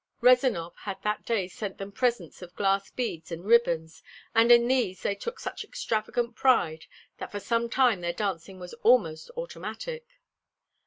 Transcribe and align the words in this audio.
Rezanov 0.19 0.73
had 0.77 0.99
that 1.03 1.25
day 1.27 1.47
sent 1.47 1.77
them 1.77 1.91
presents 1.91 2.41
of 2.41 2.55
glass 2.55 2.89
beads 2.89 3.31
and 3.31 3.45
ribbons, 3.45 4.01
and 4.33 4.51
in 4.51 4.67
these 4.67 5.03
they 5.03 5.13
took 5.13 5.39
such 5.39 5.63
extravagant 5.63 6.35
pride 6.35 6.85
that 7.19 7.31
for 7.31 7.39
some 7.39 7.69
time 7.69 8.01
their 8.01 8.11
dancing 8.11 8.57
was 8.59 8.73
almost 8.81 9.29
automatic. 9.37 10.03